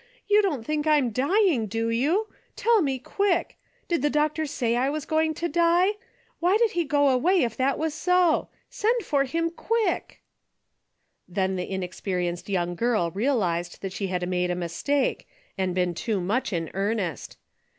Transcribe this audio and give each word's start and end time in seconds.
You 0.27 0.41
don't 0.41 0.65
think 0.65 0.87
I 0.87 0.97
am 0.97 1.11
dying, 1.11 1.67
do 1.67 1.91
you? 1.91 2.27
Tell 2.55 2.81
me, 2.81 2.97
quick! 2.97 3.59
Did 3.87 4.01
the 4.01 4.09
doctor 4.09 4.47
say 4.47 4.75
I 4.75 4.89
was 4.89 5.05
going 5.05 5.35
to 5.35 5.47
die? 5.47 5.91
Why 6.39 6.57
did 6.57 6.71
he 6.71 6.85
go 6.85 7.09
away 7.09 7.43
if 7.43 7.55
that 7.57 7.77
was 7.77 7.93
so? 7.93 8.49
Send 8.67 9.03
for 9.03 9.25
him 9.25 9.51
quick!" 9.51 10.23
Then 11.37 11.55
the 11.55 11.69
inexperienced 11.69 12.49
young 12.49 12.73
girl 12.73 13.11
realized 13.11 13.83
that 13.83 13.93
she 13.93 14.07
had 14.07 14.27
made 14.27 14.49
a 14.49 14.55
mistake 14.55 15.27
and 15.55 15.75
been 15.75 15.93
too 15.93 16.19
much 16.19 16.51
in 16.51 16.71
earnest. 16.73 17.37